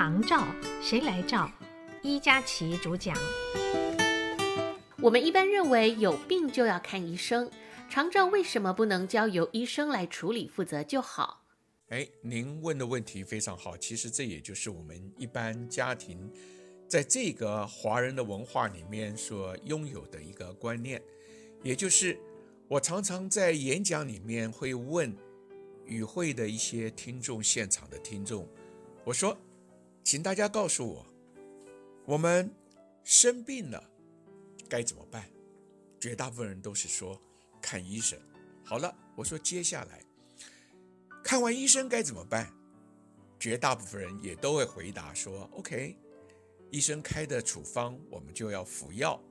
[0.00, 0.48] 长照
[0.80, 1.52] 谁来照？
[2.00, 3.14] 伊佳琪主讲。
[5.02, 7.50] 我们一般认为有病就要看医生，
[7.90, 11.44] 长照为什么不能交由医生来处理负责就好？
[11.88, 13.76] 哎，您问的问题非常好。
[13.76, 16.32] 其实这也就是我们一般家庭
[16.88, 21.02] 在这个华人的文化里面所拥有的一个观念，
[21.62, 22.18] 也就是
[22.68, 25.14] 我常常在演讲里面会问
[25.84, 28.48] 与会的一些听众、现场的听众，
[29.04, 29.36] 我说，
[30.02, 31.06] 请大家告诉我，
[32.04, 32.52] 我们
[33.04, 33.82] 生病了
[34.68, 35.30] 该怎么办？
[36.00, 37.20] 绝大部分人都是说
[37.60, 38.18] 看医生。
[38.64, 40.02] 好了，我说接下来。
[41.22, 42.52] 看完医生该怎么办？
[43.38, 45.96] 绝大部分人也都会回答说：“OK，
[46.70, 49.22] 医生开的处方我们就要服药。”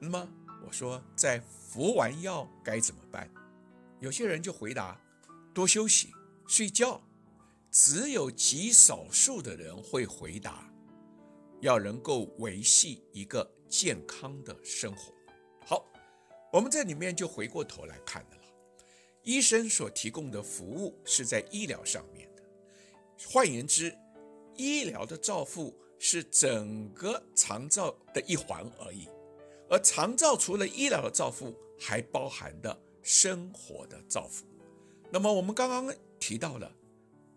[0.00, 0.28] 那么
[0.64, 3.30] 我说，在服完药该怎么办？
[4.00, 5.00] 有些人就回答
[5.54, 6.12] ：“多休息，
[6.46, 7.02] 睡觉。”
[7.72, 10.70] 只有极少数的人会回答
[11.62, 15.10] ：“要能够维系一个健康的生活。”
[15.64, 15.90] 好，
[16.52, 18.28] 我们在里面就回过头来看了。
[19.22, 22.42] 医生所提供的服务是在医疗上面的，
[23.26, 23.96] 换言之，
[24.54, 29.08] 医疗的照护是整个长照的一环而已。
[29.70, 34.44] 而长照除了医疗的照护，还包含的生活的照护。
[35.10, 36.70] 那么我们刚刚提到了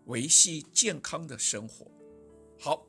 [0.06, 1.86] 维系健康的生活。
[2.58, 2.84] 好，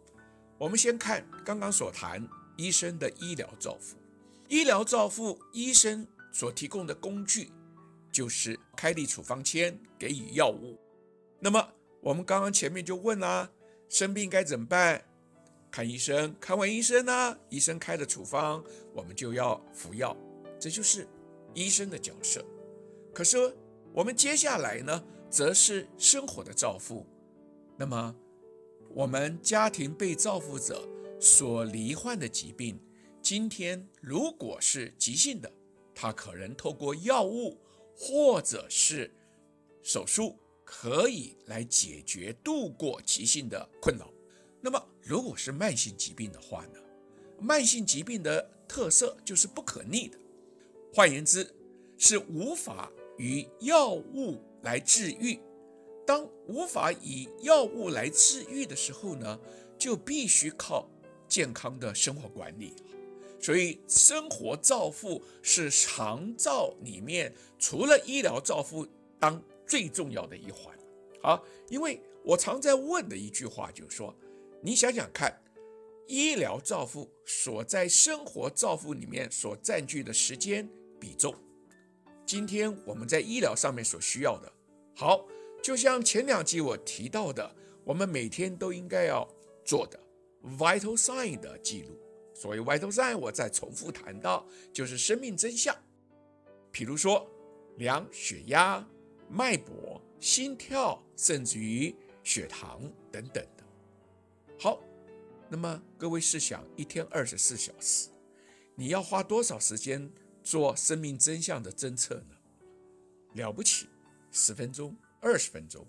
[0.58, 3.98] 我们先看刚刚所谈医生的医疗照护。
[4.48, 7.52] 医疗照护，医生所提供的工具。
[8.10, 10.80] 就是开立处方签，给予药物。
[11.40, 11.70] 那么
[12.02, 13.52] 我们刚刚前面就问啦，
[13.90, 15.04] 生病该怎么办？
[15.70, 18.64] 看医生，看完医生呢，医生开的处方，
[18.96, 20.18] 我们就要服药，
[20.60, 21.08] 这就是
[21.54, 22.44] 医生的角色。
[23.14, 23.56] 可是
[23.94, 27.06] 我们接下来呢，则是生活的造父。
[27.78, 28.16] 那么
[28.90, 30.88] 我们家庭被造父者
[31.20, 32.80] 所罹患的疾病，
[33.22, 35.52] 今天如果是急性的，
[35.94, 37.58] 他可能透过药物。
[38.00, 39.12] 或者是
[39.82, 44.14] 手术可以来解决、度过急性的困扰。
[44.62, 46.80] 那么，如果是慢性疾病的话呢？
[47.40, 50.20] 慢性疾病的特色就是不可逆的，
[50.94, 51.52] 换言之，
[51.98, 55.40] 是无法与药物来治愈。
[56.06, 59.40] 当无法以药物来治愈的时候呢，
[59.78, 60.90] 就必须靠
[61.28, 62.76] 健康的生活管理。
[63.40, 68.86] 所以，生活照护是长照里面除了医疗照护
[69.20, 70.78] 当最重要的一环。
[71.22, 74.14] 好，因为我常在问的一句话就是说，
[74.62, 75.40] 你想想看，
[76.08, 80.68] 医疗照护所在生活照护里面所占据的时间
[81.00, 81.36] 比重，
[82.26, 84.52] 今天我们在医疗上面所需要的，
[85.00, 85.28] 好，
[85.62, 89.32] 就像前两集我提到的，我们每天都应该要
[89.64, 90.00] 做的
[90.58, 91.96] vital sign 的记录。
[92.34, 94.44] 所谓 vital sign，我再重复谈到，
[94.74, 95.76] 就是生命真相，
[96.72, 97.30] 比如说
[97.76, 98.84] 量血压、
[99.30, 102.82] 脉搏、心跳，甚至于血糖
[103.12, 103.64] 等等的。
[104.58, 104.82] 好，
[105.48, 108.10] 那么各位试想，一天二十四小时，
[108.74, 110.12] 你要花多少时间
[110.44, 112.36] 做生命真相的侦测呢？
[113.34, 113.88] 了不起，
[114.32, 115.86] 十分钟、二十分钟，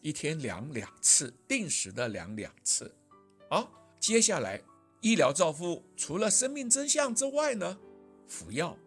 [0.00, 2.94] 一天量两次，定时的量两次。
[3.48, 3.70] 好，
[4.00, 4.62] 接下来。
[5.00, 7.76] 医疗照护除了生命真相之外呢，
[8.28, 8.78] 服药。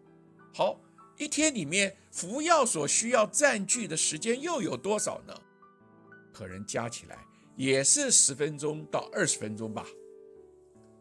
[0.54, 0.80] 好，
[1.18, 5.38] 一天里面服药所需要占据的时间又有多少呢？
[6.32, 7.20] 可能加起来
[7.58, 9.86] 也是十分钟到二十分钟吧。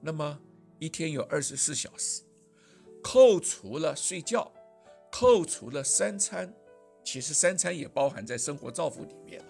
[0.01, 0.37] 那么
[0.81, 2.23] 一天有二十四小时，
[3.01, 4.53] 扣除了睡觉，
[5.13, 6.53] 扣除了三餐，
[7.05, 9.47] 其实三餐也包含在生活照护里面了。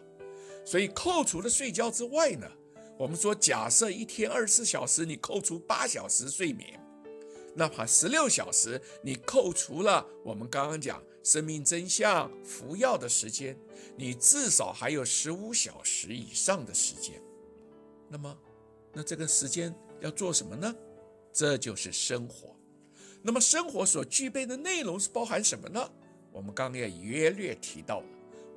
[0.67, 2.51] 所以扣除了睡觉之外呢？
[2.97, 6.81] 我们说，假设一天二十四小时，你扣除八小时睡眠，
[7.55, 13.59] 哪怕十六小时，你扣除了我们刚刚讲生命真相服药的时间，
[13.97, 17.21] 你至少还有十五小时以上的时间。
[18.09, 18.39] 那么，
[18.93, 20.73] 那这个时间要做什么呢？
[21.33, 22.55] 这就是生活。
[23.23, 25.91] 那么，生活所具备的内容是包含什么呢？
[26.35, 28.07] 我们刚刚也约略提到了，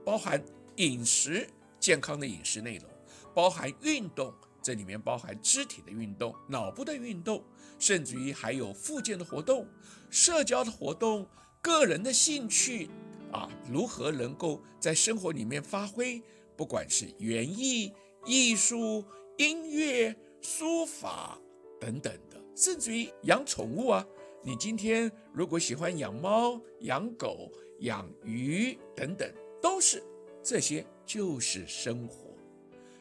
[0.03, 0.43] 包含
[0.77, 1.47] 饮食，
[1.79, 2.89] 健康的饮食内容。
[3.35, 4.33] 包含运动，
[4.63, 7.43] 这里面包含肢体的运动、脑部的运动，
[7.77, 9.67] 甚至于还有附件的活动、
[10.09, 11.27] 社交的活动、
[11.61, 12.89] 个人的兴趣
[13.31, 16.19] 啊，如何能够在生活里面发挥？
[16.55, 17.93] 不管是园艺、
[18.25, 19.05] 艺术、
[19.37, 21.39] 音乐、书法
[21.79, 24.03] 等等的，甚至于养宠物啊，
[24.43, 29.31] 你今天如果喜欢养猫、养狗、养鱼等等，
[29.61, 30.03] 都是
[30.43, 32.29] 这些，就是生活。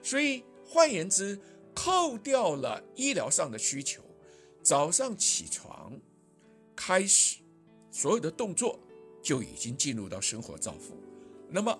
[0.02, 1.38] 所以换言之，
[1.74, 4.02] 扣掉了医疗上的需求，
[4.62, 5.92] 早上起床
[6.74, 7.38] 开始
[7.90, 8.78] 所有的动作
[9.22, 10.96] 就已经进入到生活照护。
[11.48, 11.78] 那么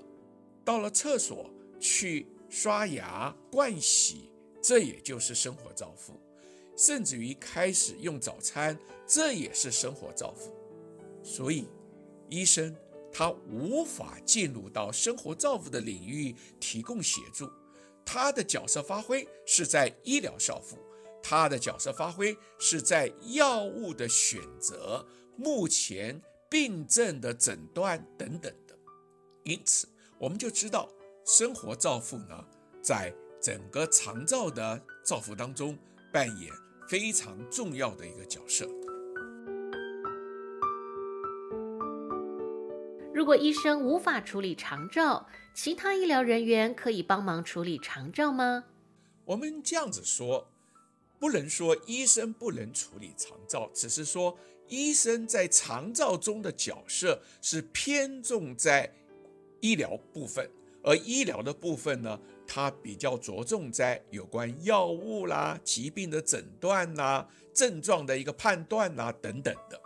[0.65, 1.51] 到了厕所
[1.81, 4.31] 去刷牙、盥洗，
[4.63, 6.15] 这也就是生活照护。
[6.77, 10.53] 甚至于开始用早餐，这也是生活照护。
[11.23, 11.67] 所以，
[12.29, 12.77] 医生
[13.19, 17.51] 他无法进入到生活照护的领域提供协助，
[18.05, 20.77] 他的角色发挥是在医疗照护，
[21.23, 25.03] 他的角色发挥是在药物的选择、
[25.35, 26.21] 目前
[26.51, 28.77] 病症的诊断等等的。
[29.45, 30.87] 因此，我们就知道
[31.25, 32.45] 生活照护呢，
[32.83, 33.11] 在
[33.41, 35.79] 整个长照的照护当中
[36.13, 36.53] 扮演
[36.87, 38.69] 非常重要的一个角色。
[43.17, 48.65] 如果医生无法处理长照，其他医疗人员可以帮忙处理长照吗？
[49.25, 50.47] 我们这样子说，
[51.19, 54.37] 不能说医生不能处理长照，只是说
[54.69, 58.93] 医生在长照中的角色是偏重在
[59.61, 60.51] 医疗部分，
[60.83, 69.81] 而医疗的部分呢，它比较着重在有关药物啦、疾病的诊断啦、症状的一个判断啦等等的。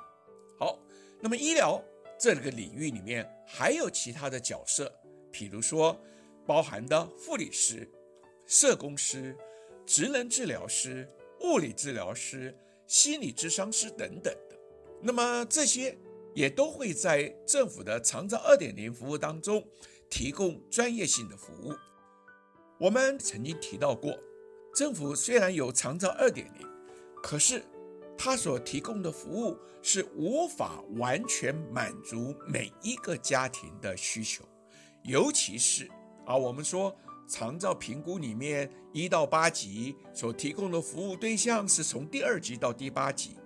[0.59, 0.77] 好，
[1.21, 1.81] 那么医疗
[2.21, 4.93] 这个领域里面还有其他的角色，
[5.33, 5.99] 譬如说
[6.47, 7.91] 包含的护理师、
[8.45, 9.35] 社工师、
[9.87, 11.09] 职能治疗师、
[11.41, 12.55] 物理治疗师、
[12.87, 14.57] 心理咨商师等等的。
[15.01, 15.97] 那么这些
[16.35, 19.67] 也都会在政府的长照二点零服务当中
[20.11, 21.73] 提供专业性的服务。
[22.79, 24.19] 我们曾经提到过，
[24.75, 26.69] 政府虽然有长照二点零，
[27.23, 27.63] 可是
[28.23, 34.45] 它所提供的服务是无法完全满足每一个家庭的需求，
[35.05, 35.91] 尤其是
[36.27, 36.95] 啊，我们说
[37.27, 43.39] 长照评估里面一到八级所提供的服务对象是从第二级到第八级，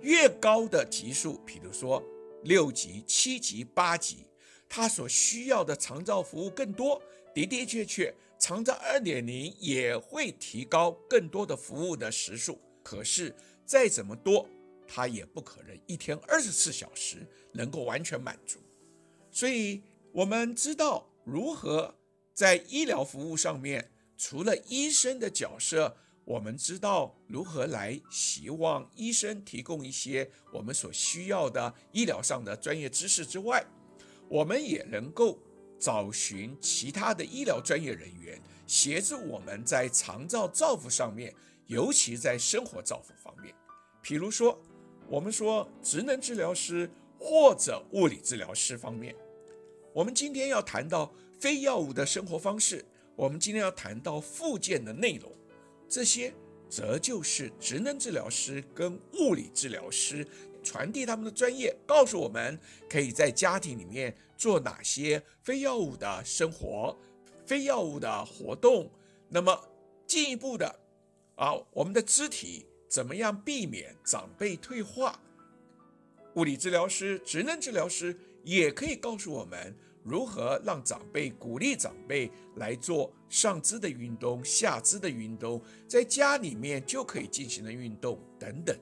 [0.00, 2.02] 越高的级数，比如说
[2.42, 4.26] 六级、七级、八级，
[4.66, 7.02] 它所需要的长照服务更多，
[7.34, 8.14] 的的确确。
[8.38, 13.34] 长照二点零也会提高更多的服务的时数，可是
[13.66, 14.48] 再怎么多，
[14.86, 18.60] 他也不可能一天二十四小时能够完全满足。
[19.30, 19.82] 所以，
[20.12, 21.96] 我们知道如何
[22.32, 33.66] 在医疗服务上面，除了医生的角色，我们知道如何来希望医生提供一些我们所需要的医疗上的专业知识之外，
[34.28, 35.38] 我们也能够。
[35.78, 41.34] 找寻其他的医疗专业人员协助我们在长照照护上面，
[41.66, 43.54] 尤其在生活照护方面，
[44.02, 44.60] 譬如说，
[45.08, 49.14] 我们说职能治疗师或者物理治疗师方面，
[49.92, 52.84] 我们今天要谈到非药物的生活方式，
[53.14, 55.32] 我们今天要谈到附件的内容，
[55.88, 56.32] 这些
[56.68, 60.26] 则就是职能治疗师跟物理治疗师。
[60.62, 62.58] 传递他们的专业，告诉我们
[62.90, 66.98] 可以在家庭里面做哪些非药物的生活、
[67.46, 68.90] 非药物的活动。
[69.28, 69.56] 那么
[70.08, 70.80] 进一步的
[71.36, 75.18] 啊，我们的肢体怎么样避免长辈退化？
[76.34, 88.78] 物理治疗师、职能治疗师也可以告诉我们如何让长辈鼓励长辈来做上肢的运动、下肢的运动，在家里面就可以进行的运动等等。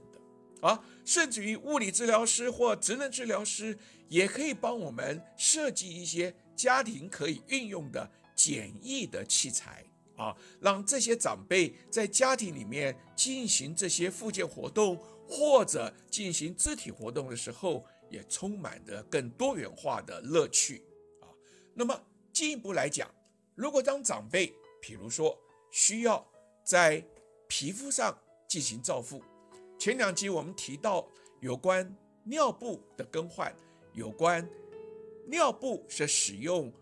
[0.60, 3.76] 啊，甚至于物理治疗师或职能治疗师
[4.08, 9.84] 也可以帮我们设计一些家庭可以运用的简易的器材
[10.16, 14.96] 啊，让这些长辈在家庭里面进行这些复健活动
[15.28, 20.82] 或者进行肢体活动的时候，也充满着更多元化的乐趣
[21.20, 21.26] 啊。
[21.74, 22.00] 那么
[22.32, 23.12] 进一步来讲，
[23.54, 25.36] 如果当长辈，比如说
[25.70, 26.24] 需要
[26.62, 27.04] 在
[27.48, 28.16] 皮肤上
[28.48, 29.22] 进行照护。
[29.78, 31.08] 前两集我们提到
[31.40, 31.94] 有关
[32.24, 33.54] 尿布的更换，
[33.92, 34.48] 有关
[35.26, 36.72] 尿布是使用，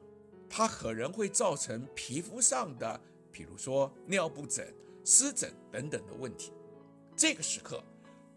[0.51, 3.01] 它可能会造成皮肤上的，
[3.33, 4.73] 比如说尿布疹、
[5.05, 6.53] 湿疹等等的问题。
[7.17, 7.83] 这个时刻，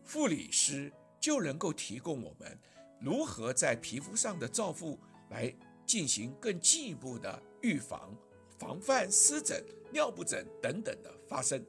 [0.04, 2.58] 护理师就能够提供我们
[3.00, 5.00] 如何在皮肤上的照护
[5.30, 5.54] 来
[5.86, 8.16] 进行更进一步的预防、
[8.58, 11.64] 防范湿疹、尿布疹等等的发生。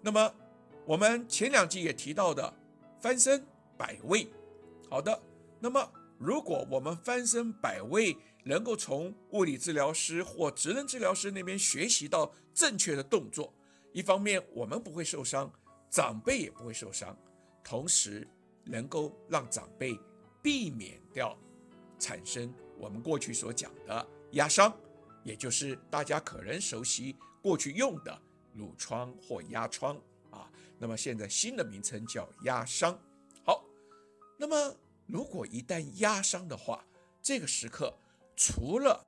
[0.00, 0.34] 那么，
[0.84, 2.54] 我们前两集也提到的
[3.00, 3.44] 翻身
[3.76, 4.28] 摆位，
[4.88, 5.20] 好的。
[5.58, 13.52] 那么，如果我们翻身摆位能够从物理治疗师或职能治疗师那边学习到正确的动作，
[13.92, 15.52] 一方面我们不会受伤，
[15.90, 17.18] 长辈也不会受伤，
[17.64, 18.24] 同时
[18.64, 19.98] 能够让长辈
[20.40, 21.36] 避免掉
[21.98, 24.72] 产生我们过去所讲的压伤，
[25.24, 28.22] 也就是大家可能熟悉过去用的
[28.56, 30.00] 褥疮或压疮
[30.30, 30.48] 啊。
[30.78, 32.96] 那么现在新的名称叫压伤。
[33.42, 33.64] 好，
[34.38, 34.72] 那么
[35.04, 36.86] 如果一旦压伤的话，
[37.20, 37.92] 这个时刻
[38.36, 39.06] 除了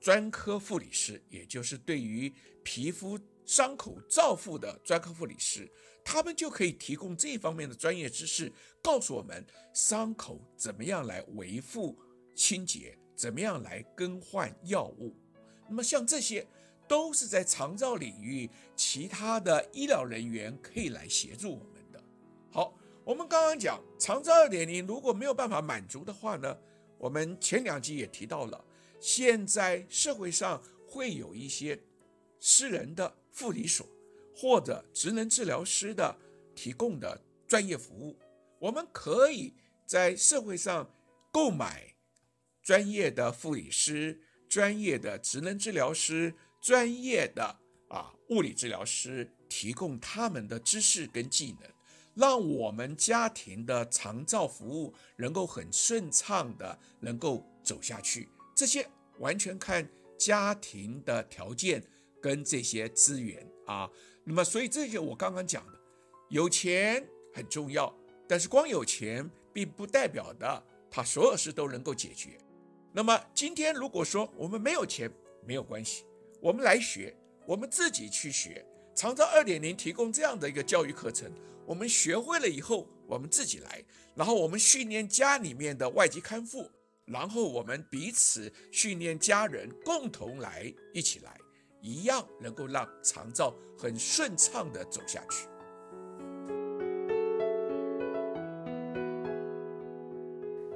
[0.00, 5.70] 专科护理师，也就是对于皮肤伤口照护的专科护理师，
[6.04, 8.52] 他们就可以提供这方面的专业知识，
[8.82, 11.96] 告诉我们伤口怎么样来维护
[12.34, 15.14] 清洁，怎么样来更换药物。
[15.68, 16.46] 那么像这些，
[16.88, 22.02] 都是在长照领域其他的医疗人员可以来协助我们的。
[22.50, 26.54] 好，我们刚刚讲长照二点零如果没有办法满足的话呢，
[26.98, 28.64] 我们前两集也提到了，
[29.00, 31.78] 现在社会上会有一些
[32.40, 33.86] 私人的护理所
[34.34, 36.16] 或者职能治疗师的
[36.54, 38.16] 提供的专业服务，
[38.58, 39.54] 我们可以
[39.86, 40.90] 在社会上
[41.30, 41.94] 购买
[42.62, 46.34] 专业的护理师、专业的职能治疗师。
[46.64, 47.60] 专业的
[47.90, 51.70] 啊物理治疗师提供他们的知识跟技能，
[52.14, 58.28] 让我们家庭的长照服务能够很顺畅的能够走下去。
[58.54, 58.86] 这些
[59.18, 61.82] 完全看家庭的条件
[62.20, 63.90] 跟这些资源啊。
[64.24, 65.78] 那么，所以这些我刚刚讲的，
[66.30, 67.94] 有钱很重要，
[68.26, 72.38] 但是光有钱并不代表的他所有事都能够解决。
[72.92, 75.10] 那么今天如果说我们没有钱，
[75.44, 76.04] 没有关系。
[76.40, 77.14] 我们来学，
[77.46, 78.64] 我们自己去学。
[78.94, 81.28] 长照二点零提供这样的一个教育课程，
[81.66, 86.70] 我们学会了以后，我们自己来，然后我们训练家里面的外籍看护，
[87.06, 91.36] 然后我们彼此训练家人，共同来一起来，
[91.80, 95.48] 一样能够让长照很顺畅的走下去。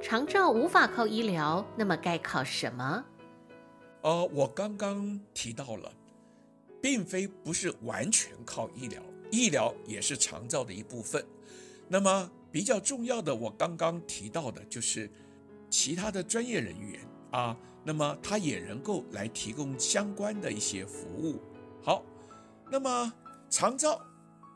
[0.00, 3.04] 长照无法靠医疗，那么该靠什么？
[4.00, 5.92] 呃，我刚刚提到了，
[6.80, 11.24] 并非不是完全靠医疗，医疗也是长照的一部分。
[11.88, 15.10] 那么比较重要的，我刚刚提到的就是
[15.70, 21.40] 其他的专业人员啊，那么他也能够来提供相关的一些服务。
[21.82, 22.04] 好，
[22.70, 23.12] 那么
[23.48, 24.04] 长照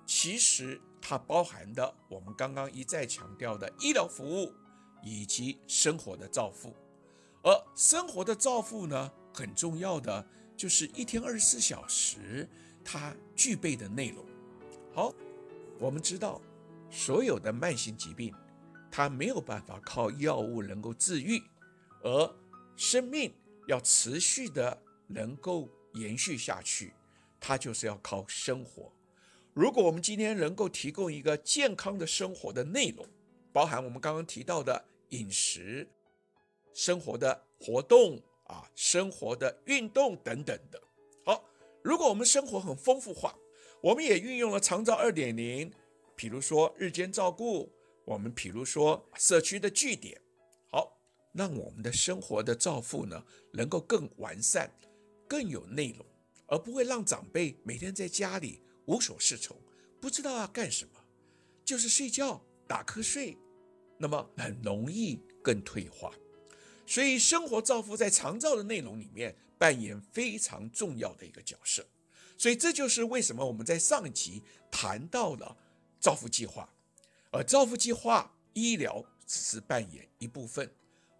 [0.06, 4.52] 其实它包含的我们刚刚一再强调的医疗服务
[5.02, 6.74] 以及生活的照护，
[7.42, 10.26] 而生活的照护呢，很重要的
[10.56, 12.48] 就是一天二十四小时，
[12.84, 14.24] 它具备的内容。
[14.94, 15.12] 好，
[15.78, 16.40] 我们知道
[16.90, 18.34] 所有的慢性疾病，
[18.90, 21.42] 它没有办法靠药物能够治愈，
[22.02, 22.34] 而
[22.76, 23.32] 生命
[23.66, 26.92] 要持续的能够延续下去，
[27.40, 28.92] 它就是要靠生活。
[29.54, 33.06] 如果我们今天能够提供一个健康的生活的内容，
[33.52, 35.88] 包含我们刚刚提到的饮食、
[36.72, 38.22] 生活的活动。
[38.46, 40.82] 啊，生活的运动等等的。
[41.24, 41.42] 好，
[41.82, 43.34] 如果我们生活很丰富化，
[43.82, 45.68] 我们也运用了长照二点零，
[46.14, 47.68] 比如说日间照顾，
[48.04, 50.20] 我们比如说社区的据点，
[50.70, 50.96] 好，
[51.32, 54.70] 让我们的生活的照护呢，能够更完善，
[55.26, 56.06] 更有内容，
[56.46, 59.60] 而不会让长辈每天在家里无所适从，
[60.00, 61.04] 不知道要干什么，
[61.64, 63.36] 就是睡觉打瞌睡，
[63.98, 66.14] 那么很容易更退化。
[66.86, 71.84] 所以，生活照护在长照的内容里面扮演非常重要的一个角色。
[72.42, 75.56] 所以，这就是为什么我们在上一集谈到了
[76.00, 76.68] 造福计划，
[77.30, 80.68] 而造福计划医疗只是扮演一部分，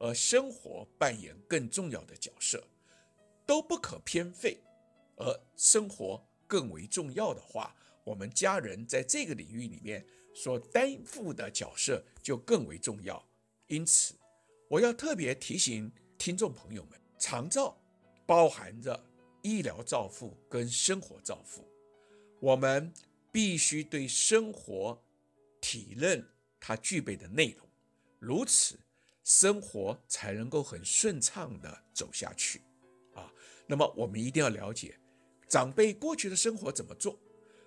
[0.01, 2.67] 而生活扮演更重要的角色，
[3.47, 4.59] 都不可偏废。
[5.15, 13.25] 而生活更为重要的话，我们家人在这个领域里面所担负的角色就更为重要。
[13.69, 14.15] 因此，
[14.67, 15.89] 我要特别提醒
[16.19, 17.81] 听众朋友们，长照
[18.27, 19.01] 包含着
[19.43, 21.69] 医疗照护跟生活照护，
[22.41, 22.93] 我们
[23.31, 25.01] 必须对生活
[25.61, 26.27] 体认
[26.59, 27.69] 它具备的内容，
[28.19, 28.79] 如此
[29.23, 32.63] 生活才能够很顺畅地走下去
[33.15, 33.33] 啊。
[33.67, 34.99] 那么我们一定要了解
[35.49, 37.19] 长辈过去的生活怎么做，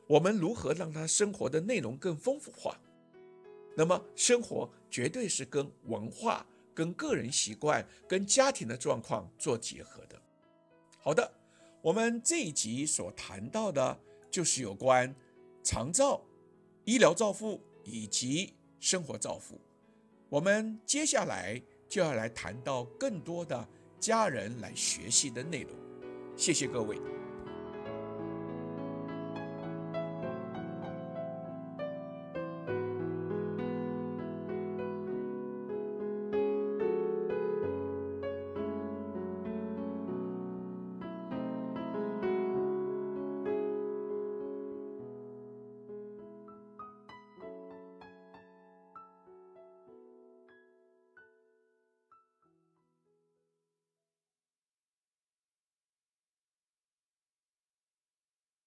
[0.07, 2.79] 我们如何让他生活的内容更丰富化。
[3.77, 6.45] 那么生活绝对是跟文化。
[6.75, 10.21] 跟个人习惯、跟家庭的状况做结合的。
[10.99, 11.31] 好的，
[11.85, 13.99] 我们这一集所谈到的，
[14.31, 15.13] 就是有关
[15.61, 16.19] 长照、
[16.83, 19.61] 医疗照护以及生活照护。
[20.27, 25.71] 我们接下来就要来谈到更多的家人来学习的内容。
[26.35, 26.99] 谢谢各位。